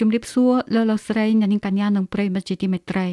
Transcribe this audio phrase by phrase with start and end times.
[0.00, 3.06] ជំរាបសួរលោកលោកស្រីអ្នកនាងកញ្ញានិងប្រិយមិត្តជាទីមេត្រី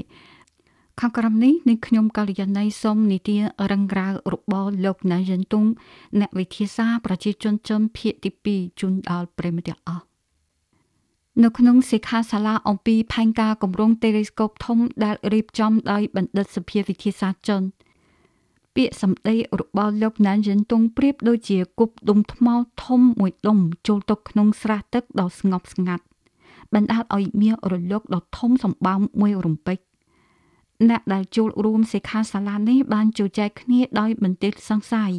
[1.00, 3.36] ខាងក្រមនេះនឹងខ្ញុំកល្យាណីសូមនីតិ
[3.72, 5.66] រងរៅរបស់លោកណាយិនតុង
[6.20, 10.06] អ្នកវិទ្យាសាស្ត្រប្រជាជនជនភៀកទី2ជូនដល់ប្រិយមិត្តទាំងអស់
[11.44, 17.62] នៅក្នុងសិក្ខាសាលាអំពីផែនការគម្រោង Telescope ធំដែលរៀបចំដោយបណ្ឌិតសភាវិទ្យាសាស្ត្រជន
[18.76, 22.48] ពាក្យសម្ដីរបស់លោកណានយិនតុងប្រៀបដូចជាគប់ដុំថ្ម
[22.84, 26.04] ធំមួយដុំចូលទៅក្នុងស្រះទឹកដ៏ស្ងប់ស្ងាត់
[26.74, 29.80] បណ្ដាលឲ្យមានរលកដ៏ធំសម្បើមមួយរំពេច
[30.90, 35.12] អ្នកដែលចូលរួមសិក្ខាសាលានេះបានជជែកគ្នាដោយបន្ទាបសង្ស័យ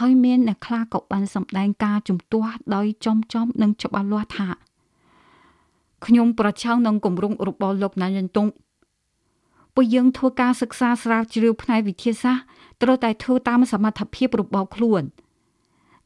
[0.00, 4.48] ហើយមានអ្នកខ្លះក៏បានសម្ដែងការជំទាស់ដោយចំចំនិងច្បាស់លាស់ថា
[6.06, 8.46] ខ្ញុំប្រឆាំងនឹងគម្រោងរបស់លោកណានយិនតុង
[9.74, 12.46] ពួកយើងធ្វើការសិក្សាស្រាវជ្រាវផ្នែកវិទ្យាសាស្ត្រ
[12.82, 15.02] ត្រូវតែធ្វើតាមសមត្ថភាពរបស់ខ្លួន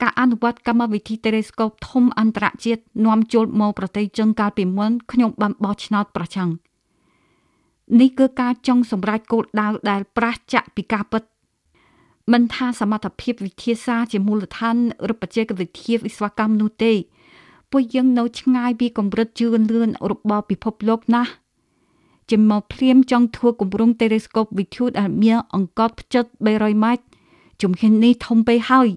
[0.02, 6.50] ការអនុវត្តកម្មវិធី Telescope ធំអន្តរជាតិនាំចូលមកប្រទេសចិនកាលពីមុនខ្ញុំបានបោះឆ្នោតប្រឆាំង
[8.00, 11.22] នេះគឺការចង់សម្រេចគោលដៅដែលប្រះចាក់ពីការពិត
[12.32, 14.76] មិនថាសមត្ថភាពវិទ្យាសាស្ត្រជាមូលដ្ឋាន
[15.12, 16.92] ឬបច្ចេកវិទ្យាវិស្វកម្មនោះទេ
[17.70, 21.30] ពួកយើងនៅឆ្ងាយពីកម្រិតជឿនលឿនរបស់ពិភពលោកណាស់
[22.30, 27.04] ជាមកភ្លាមចង់ធ្វើគម្រោង telescope វិទ្យុដែលមានអង្កត់ផ្ចិត300ម៉ែត្រ
[27.62, 28.88] ជំហាននេះធំពេកហើយ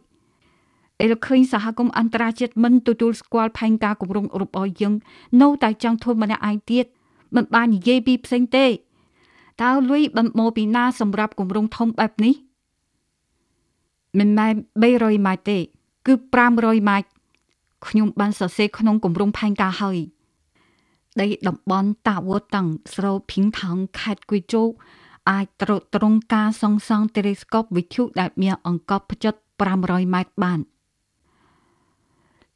[1.03, 4.93] អេលឃើញសហគមន៍អន្តរជាតិមិនទទួលស្គាល់ផែនការគម្រោងរបស់យើង
[5.41, 6.85] នៅតែចង់ធ្វើម្នាក់ឯងទៀត
[7.35, 8.65] មិនបាននិយាយពីផ្សេងទេ
[9.61, 12.33] តើលុយបំមកពីណាសម្រាប់គម្រោងធំបែបនេះ
[14.19, 14.53] មិនមែន
[14.91, 15.59] 300ម៉ែត្រទេ
[16.07, 16.13] គឺ
[16.51, 17.07] 500ម៉ែត្រ
[17.87, 19.97] ខ្ញុំបានសរសេរក្នុងគម្រោងផែនការហើយ
[21.21, 24.63] ដីតំបន់តាវតាំងស្រូភីងថងខេត្តគួយជោ
[25.31, 29.33] អាចត្រួតត្រងការសង់សង់ telescope វិទ្យុដែលមានអង្កត់ផ្ចិត
[29.73, 30.59] 500ម៉ែត្របាន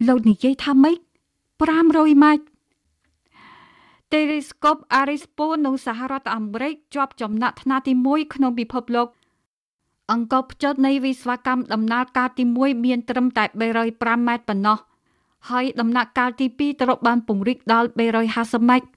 [0.06, 0.98] លោកនិយាយថាម៉េច
[1.60, 2.46] 500ម៉ែត្រ
[4.14, 9.08] Telescope Arispo នៅសហរដ្ឋអាមេរិកជាប់ចំណាក់ថ្នាក់ទី1ក្នុងពិភពលោក
[10.12, 13.44] អង្កត់ផ្ចិតនៃវិស្វកម្មដំណើរការទី1មានត្រឹមតែ
[13.92, 14.78] 305ម៉ែត្រប៉ុណ្ណោះ
[15.50, 17.88] ហើយដំណាក់កាលទី2ត្រូវបានពង្រីកដល់
[18.30, 18.88] 350ម៉ែត្រ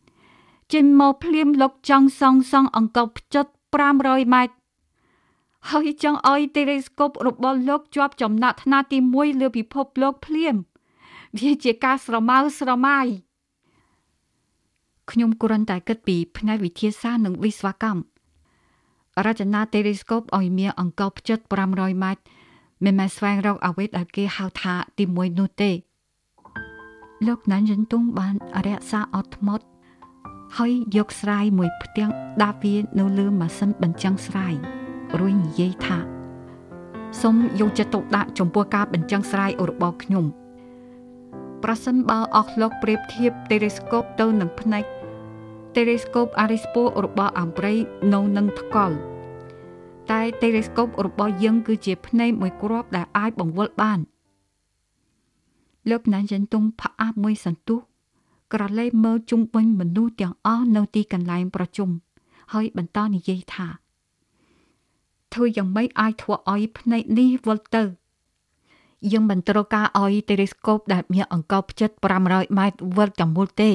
[0.72, 3.46] ចេញមកភ្លាមលោកចង់សង់សង់អង្កត់ផ្ចិត
[3.90, 4.54] 500ម៉ែត្រ
[5.70, 10.56] ហើយចង់ឲ្យ telescope របស់លោកជាប់ចំណាក់ថ្នាក់ទី1លើពិភពលោកភ្លាម
[11.38, 13.06] វាជាការស្រមើស្រម៉ាយ
[15.10, 18.02] ខ្ញុំគ្រាន់តែគិតពីផ្នែកវិទ្យាសាស្ត្រនិងវិស្វកម្ម
[19.26, 21.38] រចនា telescope ឲ្យមានអង្កត់ផ្ចិត
[21.70, 22.22] 500ម៉ែត្រ
[22.84, 25.70] មិនមែនស្វែងរកអ្វីដែលគេហៅថាទី1នោះទេ
[27.26, 28.34] លោកណានយិនតុងបាន
[28.66, 29.64] រក្សាអត់ធ្មត់
[30.58, 32.10] ហើយយកស្រាយមួយផ្ទាំង
[32.42, 34.54] ដាក់វានៅលើម៉ាស៊ីនបញ្ចាំងស្រាយ
[35.18, 35.98] រួចនិយាយថា
[37.20, 40.24] សូមយកចិត្តទុកដាក់ចំពោះការបញ្ចាំងស្រាយរបស់ខ្ញុំ
[41.64, 44.84] ប្រសិនបើអស់លោកប្រៀបធៀប telescope ទៅនឹងភ្នែក
[45.76, 47.78] telescope Arispo របស់អង់គ្លេស
[48.12, 48.96] នៅនឹងថ្កល់
[50.10, 54.00] តែ telescope របស់យើងគឺជាភ្នែកមួយគ្រាប់ដែលអាចបង្វិលបាន
[55.90, 57.80] លោកណានចិនតុងផាអាមួយសន្ទុះ
[58.52, 61.90] ក្រឡេកមើលជុំវិញមនុស្សទាំងអស់នៅទីកន្លែងប្រជុំ
[62.52, 63.68] ហើយបន្តនិយាយថា
[65.32, 67.82] ធ្វើយ៉ាងម៉េចអាចធ្វើឲ្យភ្នែកនេះវិលទៅ
[69.12, 71.90] យើងមិនត្រូវការឲ្យ telescope ដែលមានអង្កត់ផ្ចិត
[72.24, 73.70] 500ម៉ែត្រវិលទាំងមូលទេ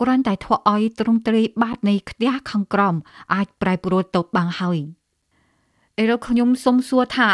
[0.00, 2.94] គ្រាន់តែធ្វើឲ្យទ្រង់ទ្រាយបាតនៃខ្ទះខាងក្រោម
[3.34, 4.78] អាចប្រែប្រួលទៅបានហើយ
[5.98, 7.28] អេរ៉ូខ្ញុំសុំសួរថា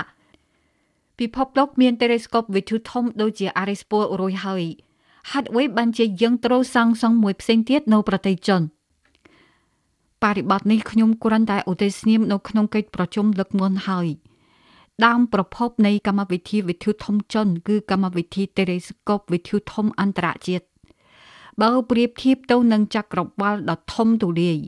[1.18, 4.64] ពិភពលោកមាន telescope វិទ្យុធំដូចជា Arispo រួចហើយ
[5.30, 8.62] ហេតុអ្វីបានជាយើងត្រូវសាងសង់មួយផ្សេងទៀតនៅប្រទេសចិន
[10.22, 14.06] បរិបត្តិនេះខ្ញុំគ្រាន់តែឧទ្ទិសនាមនៅក្នុងកិច្ចប្រជុំលើកមុនហើយ
[15.04, 20.64] ដើមប្រភពនៃកម្មវិធីវិទ្យុធំចិនគឺកម្មវិធី Telescope វិទ្យុធំអន្តរជាតិ
[21.62, 24.58] បើប្រៀបធៀបទៅនឹងចក្រវាឡដ៏ធំទូលាយ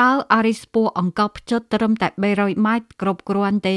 [0.00, 3.76] តើ Arispo អង្គផ្ចិតត្រឹមតែ300ម៉ែត្រគ្រប់គ្រាន់ទេ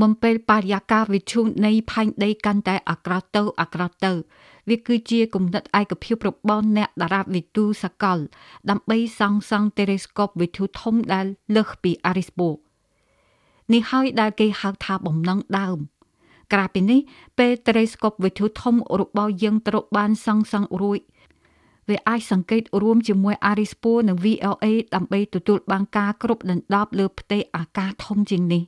[0.00, 4.12] បំពេលបរិយាកាសវិទ្យុនៃផែនដីកាន់តែអាក្រក់ទៅអាក្រក់ទៅ
[4.68, 8.18] វាគឺជាគំនិតឯកភាពរបស់អ្នកតារាវិទូសកល
[8.70, 11.26] ដើម្បីសង់សង់ telescope វិទ្យុធំដែល
[11.56, 12.48] លើសពី Arispo
[13.72, 15.78] នេះហើយដែលគេហៅថាបំណងដើម
[16.52, 17.00] ក្រៅពីនេះ
[17.38, 21.00] ពេល telescope វិទ្យុធំរបស់យើងត្រូវបានសង់សង់រួច
[21.88, 28.62] វាអាចសង្កេតរួមជាមួយ Arispo និង VLA ដើម្បីទទួលបានការគ្រប់ដណ្ដប់លើផ្ទៃអាកាសធំជាងនេះ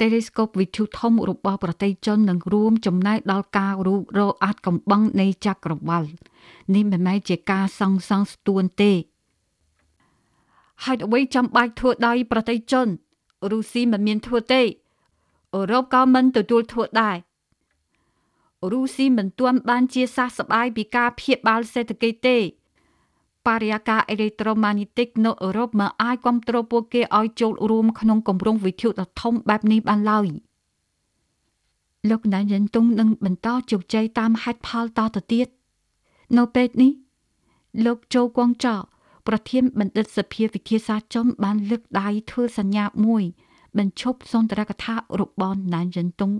[0.00, 6.04] telescope វិទ្យុធំរបស់ប្រទេសចិននឹងរួមចំណែកដល់ការរូបរកអាចកំបាំងនៃចក្រវាឡ
[6.74, 8.92] នេះមិនមែនជាការសង់សង់ស្ទួនទេ
[10.84, 12.88] ហេតុអ្វីចាំបាច់ធ្វើដោយប្រទេសចិន
[13.50, 14.62] រុស្ស៊ីមិនមានធ្វើទេ
[15.54, 17.16] អឺរ៉ុបក៏មិនទទួលធ្វើដែរ
[18.72, 22.38] រុស្ស៊ីមិនទាន់បានជាសះស្បើយពីការភៀសបាលសេដ្ឋកិច្ចទេ
[23.46, 30.28] បរិយាកាសអេឡិត្រូម៉ាញេទិកនៅអឺរ៉ុបមិនអាចគ្រប់គ្រងពួកគេឲ្យចូលរួមក្នុងគម្រោងវិទ្យុដ៏ធំបែបនេះបានឡើយ
[32.10, 35.48] លោកណានយិនតុងនឹងបន្តជោគជ័យតាមហេតុផលតទៅទៀត
[36.36, 36.92] នៅពេលនេះ
[37.84, 38.76] លោកជោគងចោ
[39.26, 43.22] ប្រធានបណ្ឌិតសភាវិទ្យាសាស្ត្រចំបានលើកដៃធ្វើសញ្ញាមួយ
[43.78, 46.32] បញ្ឈប់សន្ទរកថារបស់ណានយិនតុង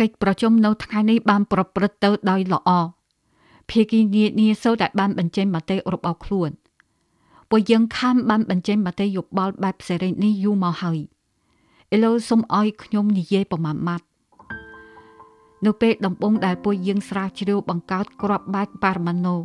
[0.00, 2.70] កិច្ចប្រជុំនៅថ្ងៃនេះបានប្រព្រឹត្តទៅដោយល្អ
[3.70, 6.50] ភាគីនានាសូតែបានបញ្ចេញមតិរបស់ខ្លួន
[7.50, 10.98] ពួកយើងខាំបានបញ្ចេញមតិយោបល់បែបសេរីនេះយូរមកហើយ
[11.94, 14.06] ឥឡូវសូមឲ្យខ្ញុំនិយាយប្រមាណម៉ាត់
[15.64, 19.36] នៅពេលដំបូងដែលពួកយើងស្រាវជ្រាវបង្កើតក្របបែកប៉ារ៉ាម៉ាណូ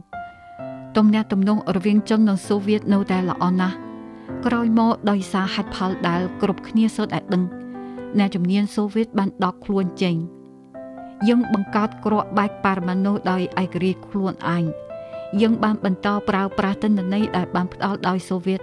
[0.97, 3.75] ទំនាក់ទំនងរវាងចិននិងសូវៀតនៅតែល្អណាស់
[4.45, 7.43] ក្រោយមកដោយសារហេតុផលដែលគ្រប់គ្នាសូត្រតែដឹង
[8.17, 10.15] អ្នកជំនាញសូវៀតបានដកខ្លួនចេញ
[11.27, 14.63] យើងបង្កើតគ្រាប់បែកប៉ារ៉ាម៉ាណូដោយឯករាជ្យខ្លួនឯង
[15.41, 18.59] យើងបានបន្តប្រើប្រាស់ទិន្នន័យដែលបានផ្ដល់ដោយសូវៀត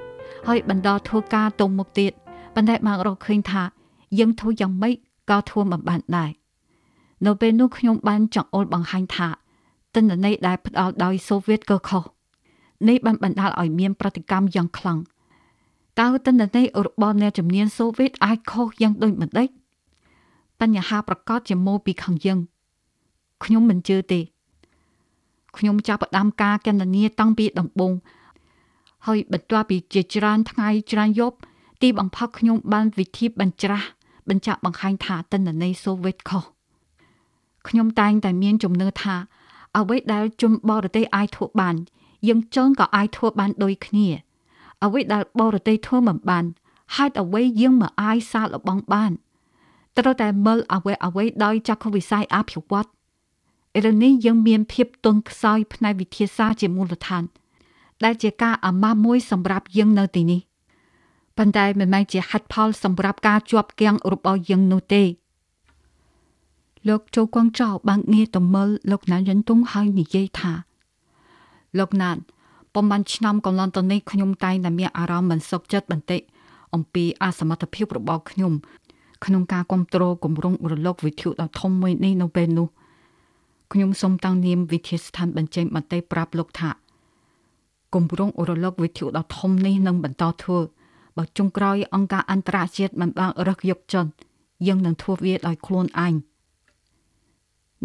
[0.49, 2.13] ហើយបន្តធ្វើការទៅមុខទៀត
[2.55, 3.63] ប៉ុន្តែមករកឃើញថា
[4.19, 4.95] យើងធ្វើយ៉ាងម៉េច
[5.31, 6.31] ក៏ធ្វើមិនបានដែរ
[7.27, 9.29] នៅពេលនោះខ្ញុំបានចង្អុលបង្ហាញថា
[9.95, 12.05] ទិន្នន័យដែលផ្ដល់ដោយសូវៀតក៏ខុស
[12.89, 14.99] នេះបានបណ្ដាលឲ្យមានប្រតិកម្មយ៉ាងខ្លាំង
[16.01, 19.49] តើទិន្នន័យរបស់អ្នកជំនាញសូវៀតអាចខុសយ៉ាងដូចម្ដេច
[20.61, 22.39] បញ្ហាប្រកបជាមកពីខាងយើង
[23.45, 24.21] ខ្ញុំមិនជឿទេ
[25.57, 27.93] ខ្ញុំចាប់ផ្ដើមការកណនាតាំងពីដំបូង
[29.07, 31.37] ហើយបន្ទាប់ពីជាច្រើនថ្ងៃច្រើនយប់
[31.83, 33.89] ទីបំផុតខ្ញុំបានវិធីបញ្ច្រាស់
[34.29, 36.45] បញ្ជាក់បង្ហាញថាតនន័យសូវេតខុស
[37.69, 39.17] ខ្ញុំតែងតែមានជំនឿថា
[39.77, 41.75] អ្វីដែលជនបរទេសអាចធ្វើបាន
[42.29, 44.09] យើងចង់ក៏អាចធ្វើបានដូចគ្នា
[44.85, 46.44] អ្វីដែលបរទេសធ្វើមិនបាន
[46.97, 49.12] ហេតុអ្វីយើងមិនអាចសាកល្បងបាន
[49.99, 52.88] ត្រូវតែមើលអ្វីអ្វីដោយចក្ខុវិស័យអភិវឌ្ឍ
[53.76, 57.23] ឥឡូវនេះយើងមានភាពទន់ខ្សោយផ្នែកវិទ្យាសាស្ត្រជាមូលដ្ឋាន
[58.05, 60.41] ដែលជាការអាម៉ាស់មួយសម្រាប់យើងនៅទីនេះ
[61.37, 65.03] ប៉ុន្តែមិនមែនជាហេតុផលសម្រាប់ការជាប់គាំងរបស់យើងនោះទេ
[66.88, 70.53] លោកជូកងចៅបានងាកទៅមើលលោកណានយិនតុងហើយនិយាយថា
[71.79, 72.17] លោកណាន
[72.75, 76.20] ប៉ុន្មានឆ្នាំកន្លងទៅនេះខ្ញុំតែងតែមានអារម្មណ៍មិនសុខចិត្តបន្តិច
[76.75, 78.53] អំពីអសមត្ថភាពរបស់ខ្ញុំ
[79.25, 82.69] ក្នុងការគ្រប់គ្រងគម្រោងរលកវិទ្យុដ៏ធំមួយនេះនៅពេលនោះ
[83.73, 86.70] ខ្ញុំសូមតាំងនាមវិទ្យាស្ថានបញ្ចេញមតិប្រាប់លោកថា
[87.94, 90.59] គម្រោងរលកវិទ្យុដ៏ធំនេះនឹងបន្តធ្វើ
[91.17, 94.06] បើចុងក្រោយអង្គការអន្តរជាតិមិនបានរកយកចិន
[94.67, 96.15] យើងនឹងធ្វើវាដោយខ្លួនឯង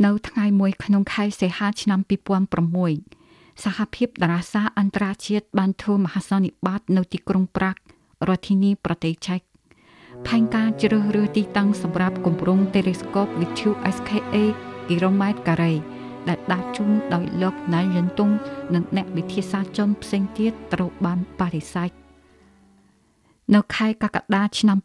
[0.06, 2.00] នៅថ្ងៃមួយក្នុងខែសីហាឆ្នាំ
[2.68, 3.23] 2006
[3.64, 7.76] សហភាពតារាសាអន្តរជាតិបានធ្វើមហាសន្និបាតនៅទីក្រុងប្រាក
[8.28, 9.42] រដ្ឋធានីប្រទេសឆែក
[10.28, 14.36] ផែនការជ្រើសរើសទីតាំងសម្រាប់គម្រោង Telescope វិទ្យុ SKA
[14.88, 15.74] គីឡូម៉ែត្រការ៉េ
[16.30, 18.30] ដែលដាច់ជូនដោយលោកណៃយិនតុង
[18.74, 21.92] និងអ្នកវិទ្យាសាស្ត្រជនផ្សេងទៀតត្រូវបានបដិសេធ
[23.56, 24.78] នៅខែកក្កដាឆ្នាំ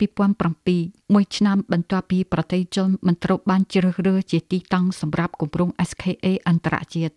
[0.52, 7.14] 2007មួយឆ្នាំបន្ទាប់ពីប្រទេសជនមិនត្រូវបានជ្រើសរើសជាទីតាំងសម្រាប់គម្រោង SKA អន្តរជាតិ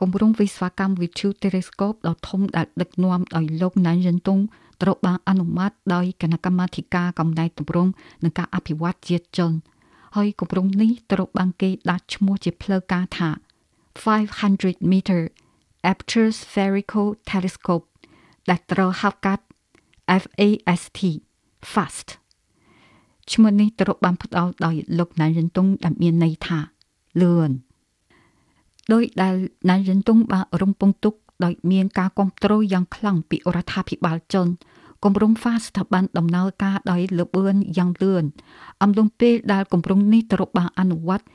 [0.00, 4.40] គម្រោងវិស្វកម្មវិទ្យុ Telescope ដ៏ធំដែលដឹកនាំដោយលោកណានយិនតុង
[4.82, 7.90] ត្រូវបានអនុម័តដោយគណៈកម្មាធិការកំណែទម្រង់
[8.22, 9.52] និងការអភិវឌ្ឍជាតិជន
[10.16, 13.28] ហើយគម្រោងនេះត្រូវបានគេដាក់ឈ្មោះជាផ្លូវការថា
[14.04, 15.20] 500 meter
[15.90, 17.86] aperture spherical telescope
[18.50, 19.44] ដែលត្រូវហៅកាត់
[20.22, 20.98] FAST
[21.72, 22.08] fast
[23.32, 26.58] ឈ្មោះនេះត្រូវបានផ្ដល់ដោយលោកណានយិនតុងដែលមានន័យថា
[27.22, 27.50] លឿន
[28.92, 29.34] ដោយដែល
[29.70, 31.14] ណានយិនតុងបានរំពឹងទុក
[31.44, 34.46] ដោយមានការគ្រប់គ្រងយ៉ាងខ្លាំងពីរដ្ឋាភិបាលចិន
[35.04, 38.24] គម្រោង FAST ស្ថាប័នដំណើរការដោយលបឿនយ៉ាងលឿន
[38.82, 41.26] អំឡុងពេលដែលគម្រោងនេះត្រូវបានអនុវត្ត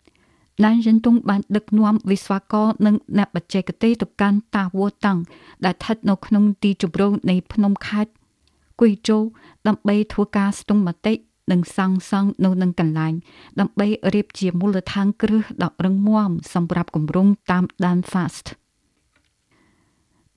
[0.64, 5.20] ណានយិនតុងបានដឹកនាំវិស្វករនិងអ្នកបច្ចេកទេសទៅកាន់តាវ៉ូតាំង
[5.66, 8.12] ដែលស្ថិតនៅក្នុងទីជម្រកនៃភ្នំខេត្ត
[8.82, 9.18] គុយជូ
[9.68, 11.14] ដើម្បីធ្វើការស្ទង់មតិ
[11.52, 13.14] និងសាងសង់នៅនឹងកន្លែង
[13.60, 18.46] ដើម្បីរៀបជាមូលដ្ឋានគ្រឹះដ៏រឹងមាំសម្រាប់គម្រោងតាមដាន FAST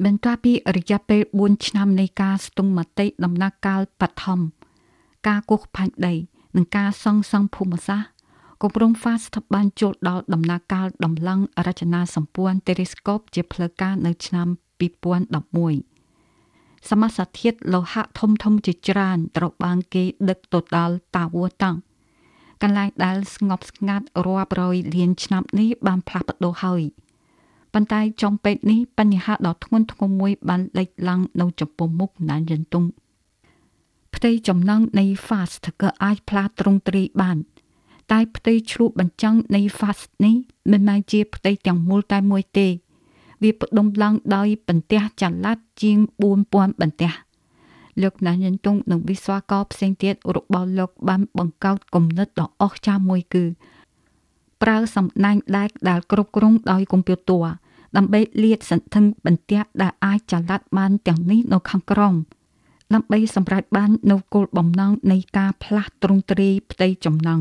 [0.05, 4.41] បន្ទាប់ពីរយៈពេល4ឆ្នាំនៃការស្ទង់មតិដំណាក់កាលបឋម
[5.29, 6.15] ការគូសផែនដី
[6.57, 8.11] និងការសង់សង់ភូមិសាស្ត្រ
[8.63, 14.49] គម្រោង FAST បានចូលដល់ដំណាក់កាលដំឡើងរចនាសម្ព័ន្ធ Telescope ជាផ្លូវការនៅឆ្នាំ
[14.81, 15.96] 2011
[16.91, 21.77] សមាសធាតុលោហៈធំធំជាច្រើនត្រូវបានគេដឹកទៅដល់តាវ៉ូតាំង
[22.63, 26.85] កន្លែងដែលស្ងប់ស្ងាត់រាប់រយលានឆ្នាំនេះបានផ្លាស់ប្ដូរហើយ។
[27.79, 32.85] ប៉ុន្តែចំពេកនេះបញ្ហាដ៏ធ្ងន់ធ្ងរមួយបានលេចឡើងនៅចំពោះមុខណានយិនតុង
[34.15, 37.37] ផ្ទៃចំណងនៃ fast ក៏អាចផ្លាស់ត្រង់ត្រីបាន
[38.13, 40.35] តែផ្ទៃឆ្លុះបញ្ចាំងនៃ fast នេះ
[40.73, 42.69] មិនមែនជាផ្ទៃទាំងមូលតែមួយទេ
[43.43, 45.99] វាផ្ដុំឡើងដោយបន្ទះចល័តជាង
[46.41, 47.13] 4000បន្ទះ
[48.03, 53.45] លោកណានយន្ទងនិងវិស្វករផ្សេងទៀតរបស់លោកបានបង្កើតគំនិតដ៏អស្ចារ្យមួយគឺ
[54.63, 57.45] ប្រើសំណាញ់ដែកដែលគ្រប់គ្រងដោយកុំព្យូទ័រ
[57.97, 62.15] ដើម្បីលាតសន្ធឹងបន្ទះដែលអាចចល័តបានទាំងនេះនៅខាងក្រោម
[62.95, 67.41] ដើម្បីសម្រេចបាននូវគោលបំណងនៃការផ្លាស់ទ្រង់ទ្រាយផ្ទៃចំណង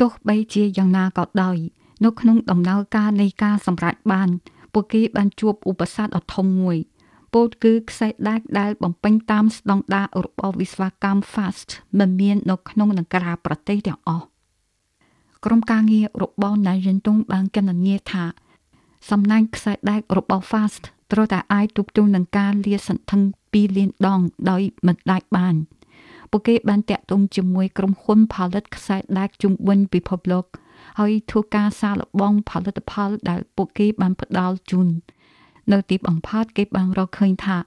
[0.00, 1.56] ទោះបីជាយ៉ាងណាក៏ដោយ
[2.04, 4.28] នៅក្នុងដំណើរការនៃការសម្រេចបាន
[4.72, 6.76] ពួកគេបានជួបឧបសគ្គដ៏ធំមួយ
[7.34, 14.24] ពោលគឺខ្សែដាច់ដែលបំពេញតាមស្តង់ដាររបស់វិស្វកម្ម FAST មិនមាននៅក្នុងនគរប្រទេសទាំងអស់
[15.44, 18.24] ក្រុមការងាររបស់ណៃយិនតុងបានកណនាថា
[19.10, 25.54] សំណាញ់ខ្សែដែករបស់ FAST ត្រូវតែអាចទប់ទល់នឹងការលាសន្ធឹង2លានដងដោយមិនដាច់បាន
[26.30, 30.44] ពួកគេបានតាក់ទងជាមួយក្រុមហ៊ុនផលិតខ្សែដែកជុំវិញពិភពលោក
[30.98, 34.88] ហើយធ្វើការសាកល្បងផលិតផលដែលពួកគេបានផ្ដល់ជូន
[35.72, 37.58] នៅទីបំផុតគេបានរកឃើញថា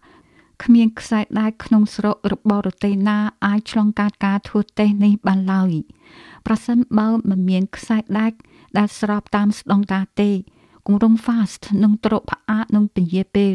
[0.64, 5.72] គ្មានខ្សែដែកក្នុងស្រុករបស់រទេណាអាចឆ្លងកាត់ការធ្វើតេស្តនេះបានឡើយ
[6.46, 8.32] ប្រសិនបើមិនមានខ្សែដែក
[8.78, 10.32] ដែលស្របតាមស្តង់ដារទេ
[10.88, 13.54] គម្រោង fast នឹងត្រកផ្អាកនឹងពញាពេល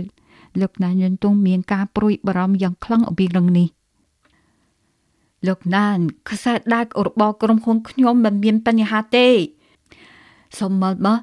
[0.60, 3.68] លោកណានយន្តងមានការព្រួយបារម្ភយ៉ាងខ្លាំងអំពីរឿងនេះ
[5.46, 5.98] លោកណាន
[6.28, 9.28] ខ្សែដែករបស់ក្រុមហ៊ុនខ្ញុំមិនមានបញ្ហាទេ
[10.58, 11.20] សូមមើលមក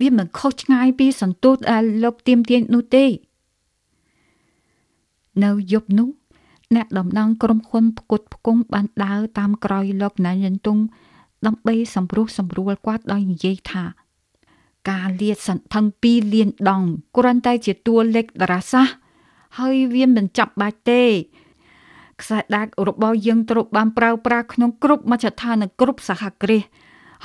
[0.00, 3.04] វាមិនខុសឆ្ងាយពីសន្ទុះដែលលោកទៀមទាញនោះទេ
[5.44, 6.08] នៅយប់នោះ
[6.74, 10.78] អ្នកតំណាងក្រុមហ៊ុនផ្គត់ផ្គង់បានដើរតាមក្រោយលោកណានយន្តង
[11.46, 13.84] ដើម្បីសម្រុះសម្រួលគាត់ដោយនិយាយថា
[14.90, 16.82] ការលាតសន្ធឹង2លានដង
[17.16, 18.96] គ្រាន់តែជាតួលេខតារាសាស្ត្រ
[19.58, 21.02] ហើយវាមិនចាប់បាច់ទេ
[22.22, 26.62] ខ្សែដាច់របស់យើងត្រូវបានប្រើប្រាស់ក្នុងគ្រប់មជ្ឈដ្ឋាននិងគ្រប់សហគ្រាស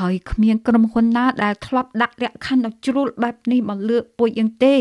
[0.01, 4.75] ហើយគ្មានក្រុមហ៊ុនណាដែលធ្លាប់ដាក់លក្ខខណ្ឌដ៏ជ្រុលបែបនេះមកលើពួកយើងទេ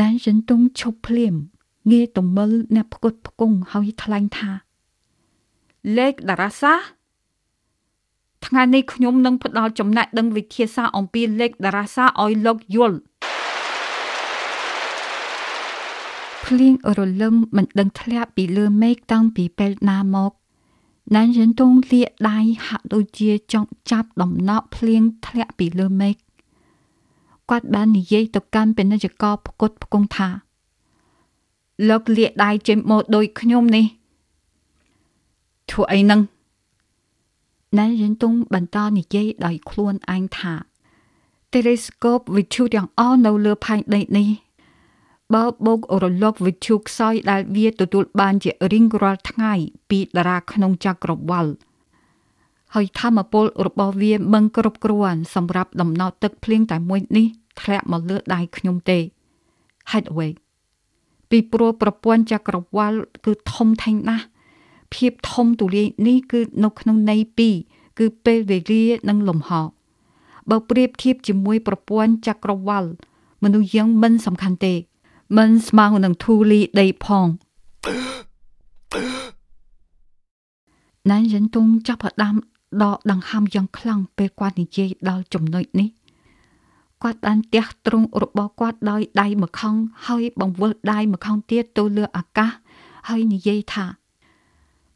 [0.00, 1.34] ដានចិនតុងឈប់ភ្លាម
[1.92, 4.50] ងាយទំមិលអ្នកផ្គត់ផ្គង់ហើយថ្លែងថា
[5.98, 6.94] លេខតារាសាស្ត្រ
[8.46, 12.98] ថ្ងៃនេះខ្ញុំនឹងផ្ដល់ចំណេះដឹងវិទ្យាសាស្ត្រអំពីលេខតារាសាស្ត្រឲ្យលោកយល់
[16.44, 20.32] ភ្លៀងរលឹមមិនដឹងធ្លាក់ពីលើមេឃតាំងពីពេលណាមក
[21.14, 26.16] ណានយិនតុងលាកដៃហាក់ដូចជាចង់ចាប់ដំណក់ភ្លៀងធ្លាក់ពីលើមេឃ
[27.50, 30.28] គាត់បាននិយាយទៅកាន់ពាណិជ្ជករផ្គត់ផ្គង់ថា
[31.88, 33.84] លោកលាកដៃចេញមកដូចខ្ញុំនេះ
[35.70, 36.20] ធ្វើអីនឹង
[37.78, 40.54] ណែយិនតុងបន្តនិយាយដោយខ្លួនឯងថា
[41.52, 44.28] តេលេស្កូបវិទ្យុទាំងអស់នៅលើផែនដីនេះ
[45.32, 49.52] បើបូករលកវិទ្យុខ្សោយដែលវាទទួលបានជារៀងរាល់ថ្ងៃ
[49.90, 51.46] ពីតារាក្នុងចក្រវាល
[52.74, 57.26] ហើយធម្មពលរបស់វាមិនគ្រប់គ្រាន់សម្រាប់ដំណោតទឹកភ្លៀងតែមួយនេះ
[57.60, 58.98] ធ្លាក់មកលើដៃខ្ញុំទេ
[59.92, 60.28] ហេតុអ្វី
[61.30, 62.92] ពីព្រោះប្រព័ន្ធចក្រវាល
[63.24, 64.26] គឺធំធេងណាស់
[64.94, 67.54] ភាពធំទូលាយនេះគឺនៅក្នុងន័យពីរ
[67.98, 69.50] គឺពេលវេលានិងលំហ
[70.50, 72.84] បើប្រៀបធៀបជាមួយប្រព័ន្ធចក្រវាល
[73.42, 74.74] មនុស្សយើងមិនសំខាន់ទេ
[75.36, 77.26] មិនស្មើនឹងធូលីដីផង
[81.10, 82.34] ណានយិនតុងចាប់ផ្ដើម
[82.82, 85.88] ដកដង្ហើមយ៉ាងខ្លាំងពេលគាត់និយាយដល់ចំណុចនេះ
[87.02, 89.76] គាត់បានទះទ្រង់របស់គាត់ដោយដៃម្ខាង
[90.06, 92.50] ហើយបង្វិលដៃម្ខាងទៀតទៅលើអាកាស
[93.08, 93.86] ហើយនិយាយថា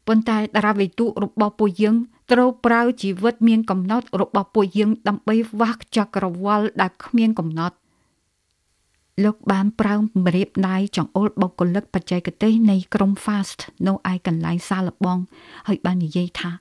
[0.07, 1.95] ប៉ុន្តែតារាវិទូរបស់ពួកយើង
[2.31, 7.75] ត្រូវប្រើជីវិតមានកំណត់របស់ពួកយើងដើម្បីវាស់ចក្រវាលដែលគ្មានកំណត់
[9.23, 9.95] លោកបានប្រើ
[10.25, 15.19] ម្រាបដៃចង្អុលបុគ្គលិកបច្ចេកទេសនៃក្រុម Fast នៅឯកន្លែងសាឡបង
[15.67, 16.51] ហើយបាននិយាយថា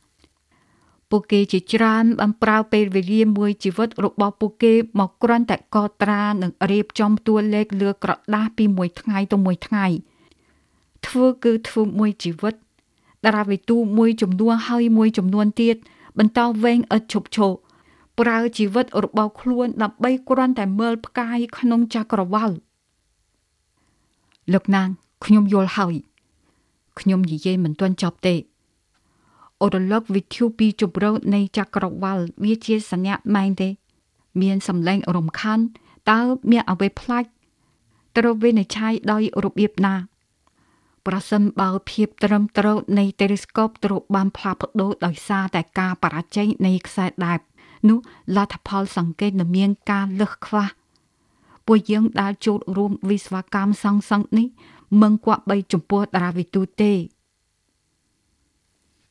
[1.10, 9.86] ពួកគេជាច្រើនបានប្រើពេលវេលាមួយជីវិតរបស់ពួកគេមកគ្រាន់តែកត់ត្រានិងរៀបចំតួលេខលើក្រដាសពីមួយថ្ងៃទៅមួយថ្ងៃ
[11.06, 12.54] ធ្វើគឺធ្វើមួយជីវិត
[13.24, 15.76] តារាវិទូមួយចំនួនហើយមួយចំនួនទៀត
[16.18, 17.52] បន្តវែងឥតឈប់ឈរ
[18.18, 22.50] ប្រើជីវិតរបស់ខ្លួនដើម្បីគ្រាន់តែមើលផ្កាយក្នុងចក្រវាល
[24.52, 24.88] លោកណាង
[25.24, 25.94] ខ្ញុំយល់ហើយ
[27.00, 28.34] ខ្ញុំនិយាយមិនទាន់ចប់ទេ
[29.60, 33.68] អូរឡុកវិទ្យុពីជម្រៅនៃចក្រវាលវាជាសញ្ញាម៉ែងទេ
[34.42, 35.60] មានសម្លេងរំខាន
[36.10, 36.20] តើ
[36.50, 37.28] មានអ្វីផ្លាច់
[38.16, 39.94] ត្រូវវិនិច្ឆ័យដោយរបៀបណា
[41.06, 47.40] ប្រសិនបើភាពត្រឹមត្រូវនៃតេលេស្កូបត្រូវបានផ្លាស់ប្ដូរដោយសារតែការបរាជ័យនៃខ្សែដែប
[47.88, 47.98] នោះ
[48.36, 50.66] លទ្ធផលសង្កេតនឹងមានការលឹះខ្វះ
[51.66, 54.46] ពួកយើងដែលចូលរួមវិស្វកម្មសង្សឹងនេះ
[55.00, 56.92] មិនគប្បីចំពោះតារាវិទូទេ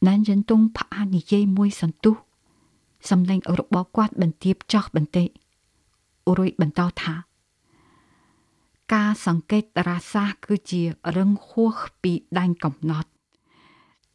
[0.08, 2.16] ណានយន្តងផ្អាកនិយាយមួយសន្ទុះ
[3.10, 5.28] សំឡេងរបស់គាត់បន្ទាបចោះបន្តិច
[6.38, 7.16] រួយបន្តថា
[8.94, 10.82] ការសង្កេតតារាសាស្ត្រគឺជា
[11.18, 13.10] រឹងហួសពីដែនកំណត់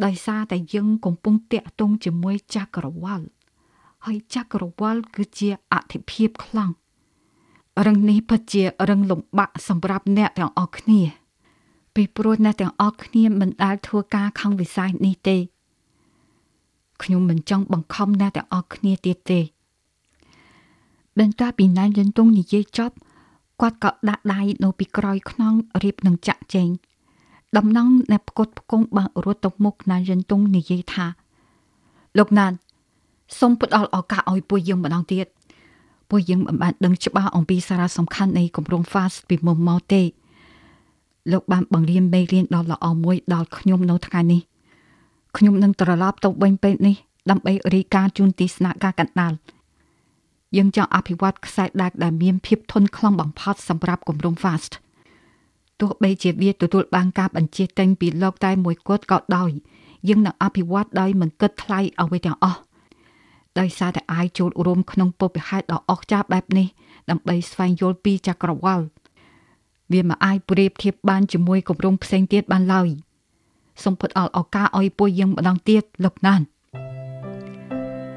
[0.05, 3.23] ដោយសារតែយើងកំពុងតាក់ទងជាមួយចក្រវាល
[4.07, 6.71] ហើយចក្រវាលគឺជាអធិភាពខ្លាំង
[7.87, 11.01] រឹងនេះពិតជារឹងលំបាកសម្រាប់អ្នកទាំងអស់គ្នា
[11.95, 15.37] ពីព្រោះអ្នកទាំងអស់គ្នាមិនដែលធ្វើការខំវិស័យនេះទេ
[17.03, 19.41] ខ្ញុំមិនចង់បង្ខំអ្នកទាំងអស់គ្នាទៀតទេ
[21.19, 22.95] បន្ទាប់ពីណានយន្តងនិយាយចប់
[23.61, 26.71] គាត់ក៏ដាក់ដៃនៅពីក្រោយខ្នងរៀបនឹងចាក់ចែង
[27.57, 31.07] ដំណងអ្នកផ្គត់ផ្គង់បានរត់ទៅមុខណានយន្តងនិយាយថា
[32.19, 32.53] លោកណាន
[33.39, 35.27] សូមផ្ដល់ឱកាសឲ្យពួកយើងម្ដងទៀត
[36.11, 40.03] ពួកយើងមិនបានដឹងច្បាស់អំពីសារៈសំខាន់នៃគម្រោង Fast ពីមុនមកទេ
[41.33, 44.41] លោកបានបង្រៀនមេរៀនដ៏ល្អមួយដល់ខ្ញុំនៅថ្ងៃនេះ
[45.37, 46.97] ខ្ញុំនឹងត្រឡប់ទៅវិញពេលនេះ
[47.31, 49.33] ដើម្បីរីកាជូនទីស្នាក់ការកណ្ដាល
[50.57, 54.73] យើងចង់អភិវឌ្ឍខ្សែដាច់ដែលមានភាពធន់ខ្លាំងបំផុតសម្រាប់គម្រោង Fast
[55.81, 59.51] ទោះបីជាវាទទួលបានការបញ្ជាទិញពីលោកតែមួយគត់ក៏ដោយ
[60.09, 62.61] យើងនឹងអភិវឌ្ឍដោយមិនគិតថ្លៃអ្វីទាំងអស់
[63.61, 66.67] ដោយសារតែអាយចូលរួមក្នុងពុព្វហេតុដ៏អស្ចារ្យបែបនេះ
[67.11, 68.81] ដើម្បីស្វែងយល់ពីចក្រវាល
[69.93, 72.89] វាមិនអាចប្រៀបធៀបបានជាមួយគម្រោងផ្សេងទៀតបានឡើយ
[73.85, 76.41] សូមពុតអល់ឱកាសឲ្យពួកយើងម្ដងទៀតលោកណាន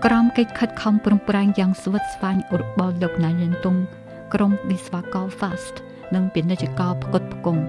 [0.06, 3.76] ក្រមកិច្ចខិតខំប្រឹងប្រែងយ៉ាងស្វិតស្វាញរបស់លោកណានយិនតុង
[4.34, 5.76] ក្រុមវិស្វករ Fast
[6.16, 7.62] និងពាណិជ្ជករផ្គត់ផ្គង់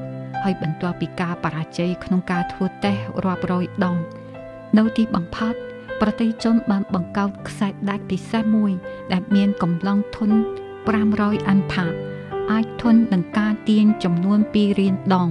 [0.43, 3.97] ហើយបន្ទាប់ពីការបរាជ័យក្នុងការធ្វើតេស្តរាប់រយដង
[4.79, 5.55] នៅទីបំផុត
[6.01, 8.73] ប្រទេសជនបានបង្កើតខ្សែដាច់ពិសេសមួយ
[9.13, 10.37] ដែលមានកម្លាំងធន់
[10.95, 11.87] 500អានផា
[12.53, 15.29] អាចធន់នឹងការទាញចំនួន2រៀនដង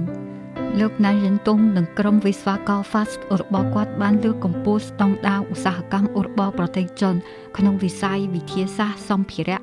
[0.80, 7.14] លោកណាយិនតុងនិងក្រុមវិស្វករ Fast របស់គាត់បានលើកកម្ពស់ស្តង់ដារឧស្សាហកម្មរបស់ប្រទេសជន
[7.56, 9.58] ក្នុងវិស័យវិទ្យាសាស្ត្រសម្ភារៈ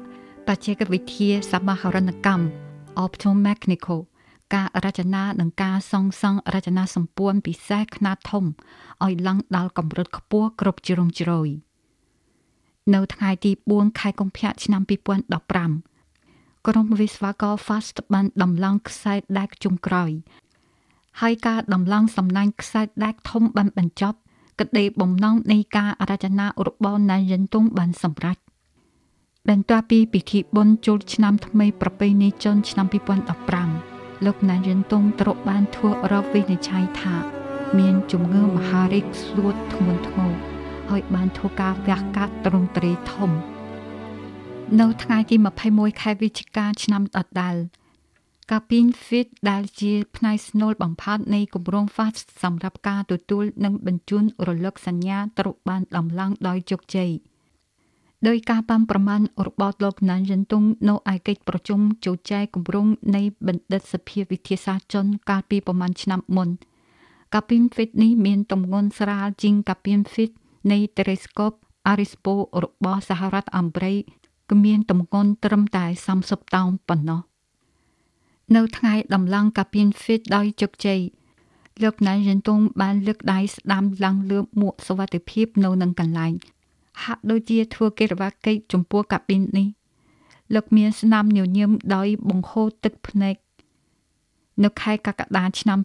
[0.48, 2.46] បច្ចេកវិទ្យាសមាហរណកម្ម
[3.04, 4.00] Optomechanical
[4.54, 8.46] ការរចនានិងការសង់សង់រចនាសម្ព័ន្ធពិសេសខ្នាតធំ
[9.04, 11.50] ឲ្យឡើងដល់កម្រិតខ្ពស់គ្រប់ជ្រុងជ្រោយ
[12.94, 14.82] នៅថ្ងៃទី4ខែកុម្ភៈឆ្នាំ
[15.94, 20.12] 2015ក្រុមវិស្វករ Fast បានដំឡើងខ្សែដែកជុំក្រោយ
[21.22, 24.18] ហើយការដំឡើងសំណាញ់ខ្សែដែកធំបានបញ្ចប់
[24.60, 28.38] ក្តីបំណងនៃការរចនារបស់ណាយិនតុងបានសម្រេច
[29.50, 33.93] បន្ទាប់ពីពិធីបុណ្យចូលឆ្នាំថ្មីប្រពៃណីចិនឆ្នាំ2015
[34.26, 37.16] លោកណាយិនតុងត្រូវបានធ្វើរកវិនិច្ឆ័យថា
[37.80, 40.32] មានជំងឺមហារីកស្រួតធ្ងន់ធ្ងរ
[40.90, 43.32] ហើយបានធ្វើការវះកាត់ទ្រង់ទ្រាយធំ
[44.80, 45.36] នៅថ្ងៃទី
[45.70, 47.56] 21ខែវិច្ឆិកាឆ្នាំដដែល
[48.52, 57.12] កាពីន Fit ដែលជា ផ្នែកស្នូលបំផុតនៃគម្រោង Fast សម្រាប់ការទទួលនិងបញ្ជូនរលកសញ្ញាត្រូវបានដំឡើងដោយជោគជ័យ។
[58.28, 66.50] ដោយការប៉ាំប្រមាណរបស់លោកណានយិនតុងនៅឯកិច្ចប្រជុំជជែកគម្រោងនៃបណ្ឌិតសភាវិទ្យាសាស្ត្រជនកាលពីប្រមាណឆ្នាំមុន
[67.36, 70.32] កាពីន Fit នេះមានទម្ងន់ស្រាលជាងកាពីន Fit
[70.72, 71.58] នៃ Telescope
[71.92, 72.34] Arispo
[72.64, 74.00] របស់សហរដ្ឋអាមេរិក
[74.50, 75.86] គឺមានទម្ងន់ត្រឹមតែ
[76.22, 77.22] 30តោនប៉ុណ្ណោះ
[78.56, 81.00] នៅថ្ងៃដំឡើងកាពីន Fit ដោយជោគជ័យ
[81.84, 86.34] លោកណានយិនតុងបានលើកដៃស្ដាំឡើងលើមួកសវត្ថិភាពនៅនឹងកន្លែង
[87.04, 89.68] ហាក់ដូចជាធ្វើកិច្ចវកិច្ចចំពោះកាប៊ីននេះ
[90.56, 93.36] លោកមានស្នាមញញឹមដោយបង្ហូរទឹកភ្នែក
[94.64, 95.80] នៅខែកក្កដាឆ្នាំ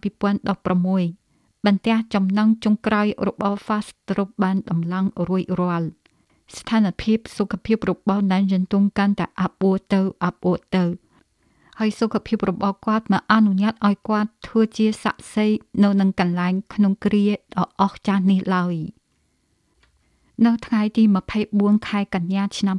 [0.99, 5.89] 2016បន្ទះចំណងចុងក្រោយរបស់ Fast ត្រូវបានដំឡើងរួចរាល់
[6.57, 10.83] ស្ថានភាពសុខភាពរបស់ណានយន្តងកាន់តែអាប់អួរទៅអាប់អួរទៅ
[11.79, 18.75] ហើយសុខភាពរបស់គាត់មកអនុញ្ញាតឲ្យគាត់ធ្វើជាស័ក្តិសិទ្ធិនៅនឹងកន្លែងក្នុងគ្រាដ៏អស្ចារ្យនេះឡើយ។
[20.45, 21.03] នៅថ្ងៃទី
[21.45, 22.77] 24ខែកញ្ញាឆ្នាំ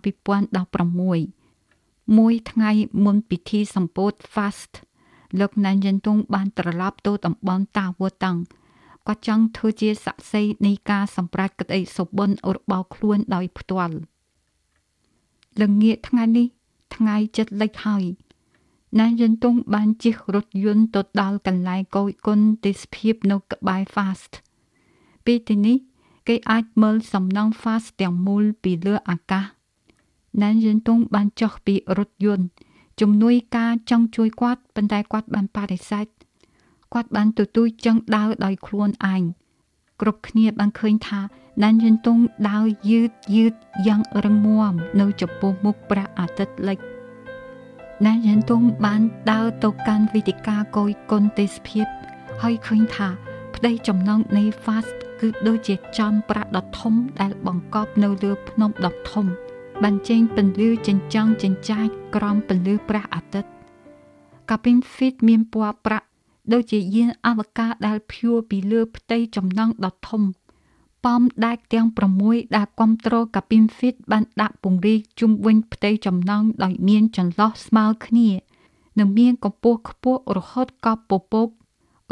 [0.67, 2.71] 2016មួយថ្ងៃ
[3.05, 4.73] មុនពិធីសម្ពោធ Fast
[5.41, 8.39] លោកណានយិនតុងបានត្រឡប់ទៅតំបន់តាវតាំង
[9.07, 13.95] គាត់ចង់ធ្វើជាសាក្សីនៃការសម្រេចក្តីសុបិនរបស់ខ្លួនដោយផ្ទាល់
[15.63, 16.47] ល្ងាចថ្ងៃនេះ
[16.97, 18.05] ថ្ងៃចិត្តលិចហើយ
[19.01, 24.33] ណានយិនតុងបានជិះរថយន្តទៅដល់កន្លែងកោយគុណទេសភាពនៅក្បែរ Fast
[25.25, 25.77] ពីទីនេះ
[26.29, 29.45] គេអាចមើលសំណង់ fast ទាំងមូលពីលើអាកាស
[30.43, 32.47] ណានយិនតុងបានចុះពីរថយន្ត
[33.01, 36.07] ជំនួយការចង់ជួយគាត់ប៉ុន្តែគាត់បានបដិសេធ
[36.93, 39.23] គាត់បានទទូចចង់ដើរដោយខ្លួនឯង
[40.01, 41.21] គ្រប់គ្នាបានឃើញថា
[41.63, 42.19] ណានយិនតុង
[42.51, 43.53] ដើរយឺតយឺត
[43.87, 46.79] យ៉ាងរឹងមាំនៅចំពោះមុខព្រះអាទិត្យលិច
[48.07, 49.01] ណានយិនតុងបាន
[49.33, 51.87] ដើរទៅកាន់វេទិកាកយគុណទេសភាព
[52.43, 53.09] ហើយឃើញថា
[53.55, 59.27] ប្តីចំណងនៃ fast គឺដូចជាចំប្រាក់ដ៏ធំដែលបង្កប់នៅលើភ្នំដ៏ធំ
[59.83, 63.51] បានចេញពន្លឺចិញ្ចឹងចិញ្ចាចក្រំពន្លឺព្រះអាទិត្យ
[64.51, 66.07] កាប៊ីនហ្វីតមានពណ៌ប្រាក់
[66.53, 70.23] ដូចជាយានអវកាសដែលភួរពីលើផ្ទៃចំណងដ៏ធំ
[71.05, 71.87] ប៉មដែកទាំង
[72.21, 78.29] 6ដែលគ្រប់គ្រងកាប៊ីនហ្វីតបានដាក់ពង្រីកជុំវិញផ្ទៃចំណងដោយមានចន្លោះស្មើគ្នា
[78.99, 81.49] និងមានកម្ពស់ខ្ពស់រហូតកប់ពពក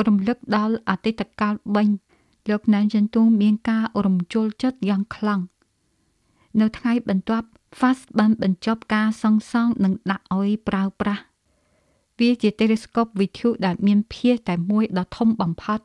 [0.07, 1.89] រំលឹកដល់អតីតកាលបិញ
[2.49, 5.41] លោកណានចិនទុងមានការរំជុលចិត្តយ៉ាងខ្លាំង
[6.61, 11.23] នៅថ្ងៃបន្ទាប់ Fast បានបញ្ចប់ការសង់សង់និងដាក់ឲ្យប្រើប្រាស់
[12.19, 15.81] វាជា telescope វិទ្យុដែលមានភាសតែមួយដ៏ធំបំផុត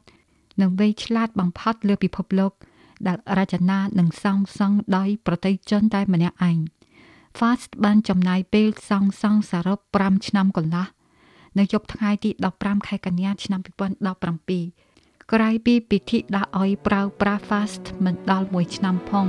[0.62, 2.52] និងវៃឆ្លាតបំផុតលើពិភពលោក
[3.08, 6.58] ដែលរចនានិងសង់សង់ដោយប្រតិជនតែម្នាក់ឯង
[7.40, 10.88] Fast បានចំណាយពេលសង់សង់សរុប5ឆ្នាំកន្លះ
[11.60, 14.93] នៅយប់ថ្ងៃទី15ខែកញ្ញាឆ្នាំ2017
[15.32, 19.28] ក្រោយពីពិធីដាក់ឲ្យប្រើប្រាស់ Fast មិនដល់1ឆ្នាំផង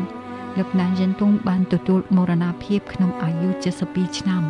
[0.59, 3.49] លោកណានយិនតុងបានទទួលមរណភាពក្នុងអាយុ
[3.85, 4.43] 72ឆ្នាំ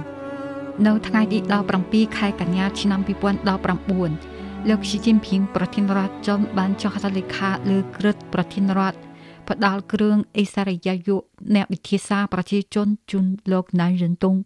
[0.86, 1.38] នៅថ្ងៃទី
[1.78, 3.00] 17ខែកញ្ញាឆ្នាំ
[4.04, 8.98] 2019លោកស៊ីជីនភីងប្រធានរដ្ឋចុនបានចុះហត្ថលេខាលើក្រឹត្យប្រធានរដ្ឋ
[9.48, 11.16] ផ្ដាល់គ្រឿងអេសារិយាយុ
[11.54, 14.36] អ្នកវិទ្យាសាស្ត្រប្រជាជនជូនលោកណានយិនតុង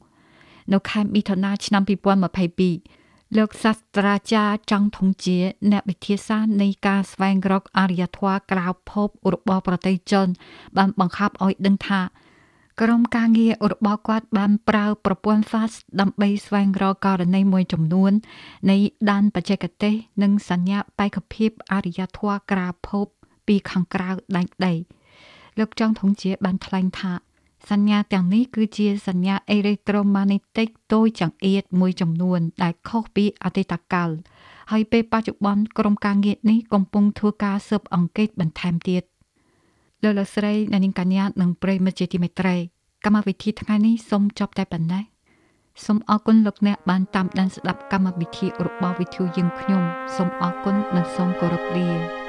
[0.73, 2.98] នៅខែមិថុនាឆ្នាំ2022
[3.37, 5.39] លោកសាស្ត្រាចារ្យចង់ធំជា
[5.73, 10.27] អ្នកវិទ្យាសាស្ត្រនៃការស្វែងរកអរិយធម៌ក្រៅភពរបស់ប្រទេសចិន
[10.77, 12.01] បានបង្ហាប់ឲ្យដឹងថា
[12.81, 18.13] ក្រុមការងាររបស់គាត់បានប្រើប្រព័ន្ធ FAST ដើម្បីស្វែងរកករណីមួយចំនួន
[18.71, 18.77] នៃ
[19.11, 23.07] ដានបច្ចេកទេស និងសញ្ញាបេក្ខភាពអរិយធម៌ក្រៅភព
[23.47, 24.75] ពីខាងក្រៅដែកដី
[25.59, 27.13] លោកចង់ធំជាបានថ្លែងថា
[27.71, 34.11] សញ្ញាទាំងនេះគឺជាសញ្ញាអេឡិចត្រូម៉ាណេទិកតូចចង្អៀតមួយចំនួន ដែលខុសពីអតីតកាល
[34.71, 39.03] ហើយពេលបច្ចុប្បន្នក្រុមការងារនេះកំពុងធ្វើការស៊ើបអង្កេតបន្ថែមទៀត
[40.03, 42.57] លោកលោកស្រីអ្នកនាងកញ្ញានិងប្រិយមិត្តជាទីមេត្រី
[43.05, 45.05] កម្មវិធីថ្ងៃនេះសូមចប់តែប៉ុណ្ណេះ
[45.85, 49.83] សូមអរគុណលោកអ្នកបានតាមដានស្ដាប់កម្មវិធីរបស់វិទ្យុយើងខ្ញុំ
[50.17, 52.28] សូមអរគុណនិងសូមគោរពលា